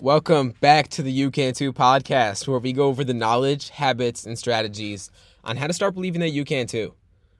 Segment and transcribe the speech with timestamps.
[0.00, 4.24] Welcome back to the You Can Too podcast, where we go over the knowledge, habits,
[4.24, 5.10] and strategies
[5.42, 6.94] on how to start believing that you can too.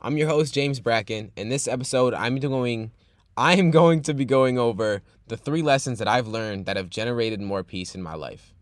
[0.00, 1.30] I'm your host James Brackin.
[1.36, 2.90] In this episode, I'm going
[3.36, 6.90] I am going to be going over the three lessons that I've learned that have
[6.90, 8.52] generated more peace in my life.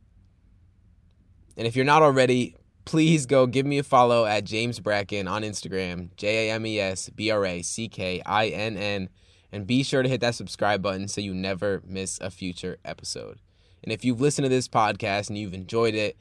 [1.56, 2.56] And if you're not already,
[2.86, 6.80] please go give me a follow at James Brackin on Instagram, J A M E
[6.80, 9.10] S B R A C K I N N,
[9.52, 13.40] and be sure to hit that subscribe button so you never miss a future episode.
[13.82, 16.16] And if you've listened to this podcast and you've enjoyed it,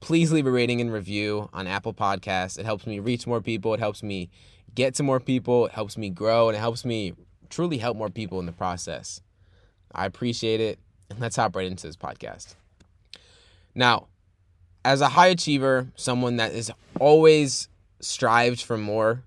[0.00, 2.58] please leave a rating and review on Apple Podcasts.
[2.58, 3.72] It helps me reach more people.
[3.74, 4.30] It helps me
[4.74, 5.66] get to more people.
[5.66, 7.14] It helps me grow and it helps me
[7.48, 9.20] truly help more people in the process.
[9.94, 10.78] I appreciate it.
[11.08, 12.54] And let's hop right into this podcast.
[13.74, 14.08] Now,
[14.84, 17.68] as a high achiever, someone that is always
[18.00, 19.22] strived for more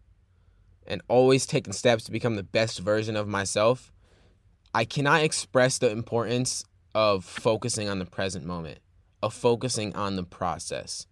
[0.87, 3.91] and always taking steps to become the best version of myself,
[4.73, 8.79] I cannot express the importance of focusing on the present moment,
[9.21, 11.07] of focusing on the process,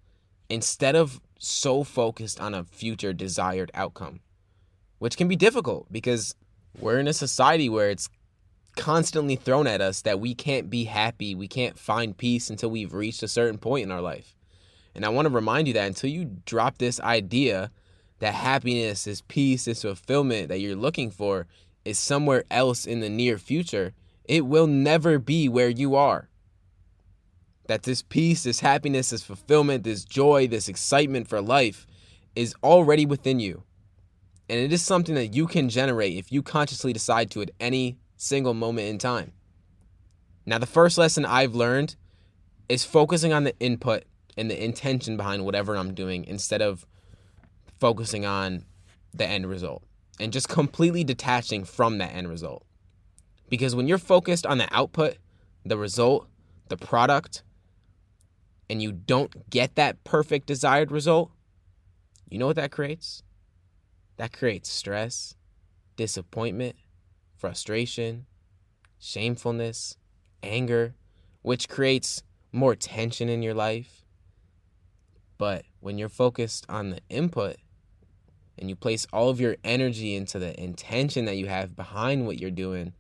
[0.50, 4.20] instead of so focused on a future desired outcome,
[5.00, 6.36] which can be difficult because
[6.80, 8.10] we're in a society where it's
[8.76, 12.94] constantly thrown at us that we can't be happy, we can't find peace until we've
[12.94, 14.36] reached a certain point in our life.
[14.94, 17.72] And I want to remind you that until you drop this idea
[18.20, 21.48] that happiness is peace, is fulfillment that you're looking for
[21.84, 23.94] is somewhere else in the near future,
[24.26, 26.30] it will never be where you are.
[27.68, 31.88] That this peace, this happiness, this fulfillment, this joy, this excitement for life
[32.36, 33.64] is already within you.
[34.50, 37.98] And it is something that you can generate if you consciously decide to at any
[38.18, 39.32] single moment in time.
[40.46, 41.96] Now, the first lesson I've learned
[42.68, 44.04] is focusing on the input
[44.38, 46.86] and the intention behind whatever I'm doing instead of
[47.80, 48.66] focusing on
[49.14, 49.84] the end result
[50.20, 52.64] and just completely detaching from that end result.
[53.50, 55.18] Because when you're focused on the output,
[55.66, 56.28] the result,
[56.70, 57.44] the product,
[58.70, 61.32] and you don't get that perfect desired result,
[62.30, 63.24] you know what that creates?
[64.18, 65.36] That creates stress,
[65.98, 66.76] disappointment,
[67.36, 68.26] frustration,
[69.00, 69.98] shamefulness,
[70.42, 70.96] anger,
[71.42, 74.01] which creates more tension in your life.
[75.42, 77.56] But when you're focused on the input
[78.60, 82.40] and you place all of your energy into the intention that you have behind what
[82.40, 82.94] you're doing,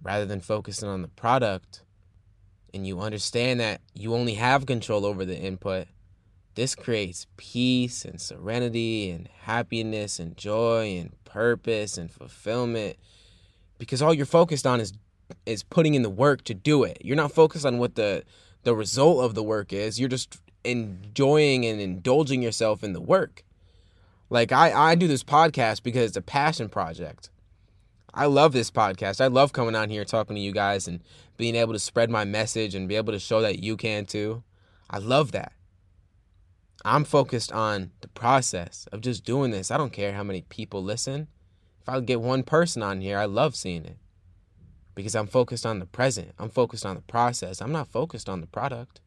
[0.00, 1.82] rather than focusing on the product
[2.72, 5.88] and you understand that you only have control over the input,
[6.54, 12.98] this creates peace and serenity and happiness and joy and purpose and fulfillment
[13.78, 14.92] because all you're focused on is
[15.44, 16.98] is putting in the work to do it.
[17.00, 18.22] You're not focused on what the
[18.66, 20.00] the result of the work is.
[20.00, 23.44] You're just enjoying and indulging yourself in the work.
[24.28, 27.30] Like I I do this podcast because it's a passion project.
[28.12, 29.20] I love this podcast.
[29.20, 31.00] I love coming on here talking to you guys and
[31.36, 34.42] being able to spread my message and be able to show that you can too.
[34.90, 35.52] I love that.
[36.84, 39.70] I'm focused on the process of just doing this.
[39.70, 41.28] I don't care how many people listen.
[41.82, 43.98] If I get one person on here, I love seeing it
[44.96, 46.32] because I'm focused on the present.
[46.36, 47.60] I'm focused on the process.
[47.60, 49.00] I'm not focused on the product.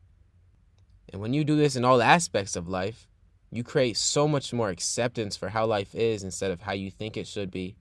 [1.11, 3.07] And when you do this in all aspects of life,
[3.51, 7.17] you create so much more acceptance for how life is instead of how you think
[7.17, 7.75] it should be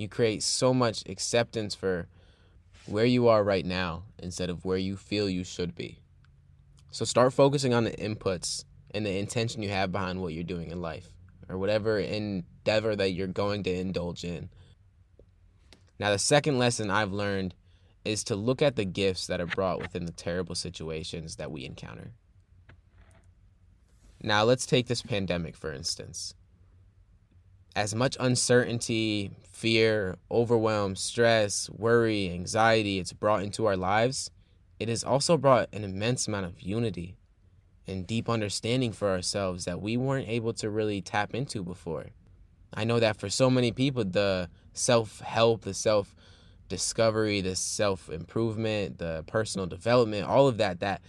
[0.00, 2.08] you create so much acceptance for
[2.86, 5.98] where you are right now instead of where you feel you should be.
[6.90, 10.70] So start focusing on the inputs and the intention you have behind what you're doing
[10.70, 11.08] in life
[11.50, 14.48] or whatever endeavor that you're going to indulge in.
[16.00, 17.54] Now, the second lesson I've learned
[18.04, 21.64] is to look at the gifts that are brought within the terrible situations that we
[21.64, 22.10] encounter.
[24.20, 26.34] Now, let's take this pandemic, for instance
[27.76, 34.30] as much uncertainty, fear, overwhelm, stress, worry, anxiety it's brought into our lives,
[34.78, 37.16] it has also brought an immense amount of unity
[37.86, 42.06] and deep understanding for ourselves that we weren't able to really tap into before.
[42.72, 46.14] I know that for so many people, the self help, the self
[46.68, 51.02] discovery, the self improvement, the personal development, all of that, that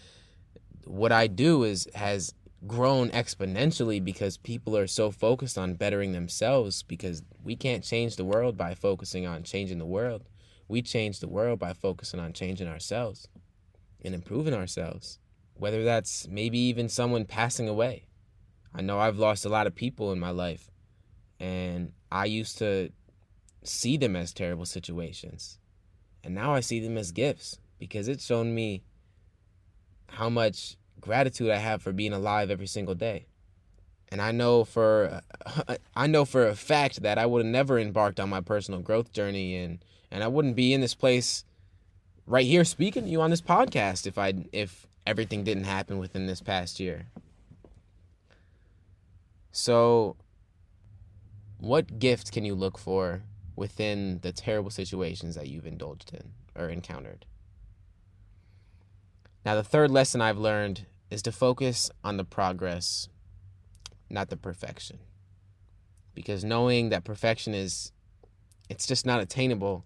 [0.85, 2.33] what I do is has
[2.67, 8.25] grown exponentially because people are so focused on bettering themselves because we can't change the
[8.25, 10.23] world by focusing on changing the world.
[10.67, 13.27] We change the world by focusing on changing ourselves
[14.03, 15.19] and improving ourselves.
[15.55, 18.07] Whether that's maybe even someone passing away.
[18.73, 20.69] I know I've lost a lot of people in my life
[21.39, 22.91] and I used to
[23.63, 25.59] see them as terrible situations.
[26.23, 28.83] And now I see them as gifts because it's shown me
[30.07, 33.25] how much gratitude I have for being alive every single day.
[34.09, 35.21] And I know for
[35.95, 39.13] I know for a fact that I would have never embarked on my personal growth
[39.13, 41.45] journey and and I wouldn't be in this place
[42.27, 46.27] right here speaking to you on this podcast if I if everything didn't happen within
[46.27, 47.07] this past year.
[49.51, 50.17] So
[51.57, 53.23] what gift can you look for
[53.55, 57.25] within the terrible situations that you've indulged in or encountered?
[59.45, 63.09] Now, the third lesson I've learned is to focus on the progress,
[64.09, 64.99] not the perfection.
[66.13, 67.91] Because knowing that perfection is
[68.69, 69.85] it's just not attainable,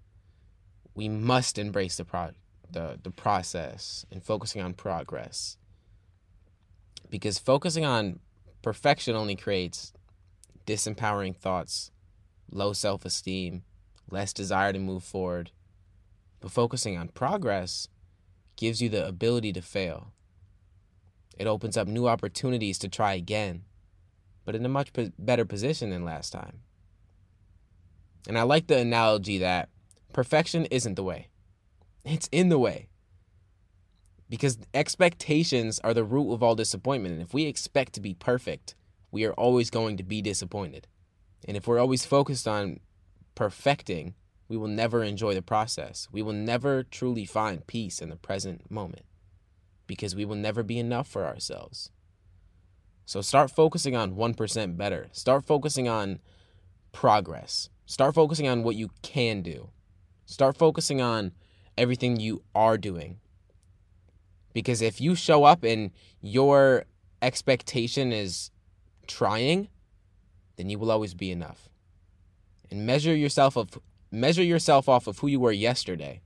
[0.94, 2.32] we must embrace the pro-
[2.70, 5.58] the the process and focusing on progress.
[7.10, 8.20] Because focusing on
[8.62, 9.94] perfection only creates
[10.66, 11.92] disempowering thoughts,
[12.50, 13.64] low self esteem,
[14.10, 15.52] less desire to move forward.
[16.40, 17.88] But focusing on progress
[18.56, 20.12] gives you the ability to fail.
[21.38, 23.64] It opens up new opportunities to try again,
[24.46, 26.62] but in a much better position than last time.
[28.28, 29.70] And I like the analogy that
[30.14, 31.30] perfection isn't the way,
[32.04, 32.90] it's in the way.
[34.28, 37.14] Because expectations are the root of all disappointment.
[37.14, 38.74] And if we expect to be perfect,
[39.12, 40.88] we are always going to be disappointed.
[41.46, 42.80] And if we're always focused on
[43.36, 44.16] perfecting,
[44.48, 46.08] we will never enjoy the process.
[46.12, 49.06] We will never truly find peace in the present moment
[49.88, 51.92] because we will never be enough for ourselves.
[53.06, 55.08] So start focusing on 1% better.
[55.12, 56.20] Start focusing on
[56.92, 57.70] progress.
[57.86, 59.70] Start focusing on what you can do.
[60.26, 61.32] Start focusing on
[61.78, 63.20] everything you are doing.
[64.54, 66.86] Because if you show up and your
[67.22, 68.50] expectation is
[69.06, 69.68] trying,
[70.58, 71.70] then you will always be enough.
[72.72, 73.80] And measure yourself of
[74.12, 76.22] measure yourself off of who you were yesterday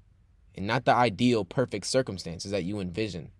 [0.55, 3.31] and not the ideal perfect circumstances that you envision.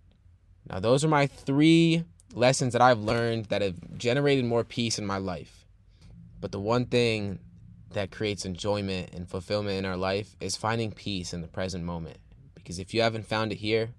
[0.70, 2.04] Now those are my 3
[2.34, 5.66] lessons that I've learned that have generated more peace in my life.
[6.40, 7.40] But the one thing
[7.92, 12.18] that creates enjoyment and fulfillment in our life is finding peace in the present moment.
[12.54, 13.90] Because if you haven't found it here,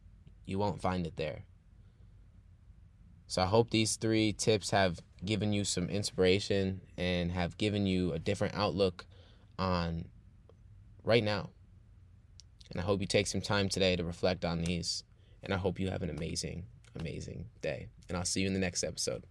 [0.46, 1.42] you won't find it there.
[3.26, 8.12] So I hope these three tips have given you some inspiration and have given you
[8.12, 9.06] a different outlook
[9.58, 10.06] on
[11.04, 11.50] right now.
[12.70, 15.02] And I hope you take some time today to reflect on these.
[15.42, 16.66] And I hope you have an amazing,
[16.98, 17.88] amazing day.
[18.08, 19.24] And I'll see you in the next episode.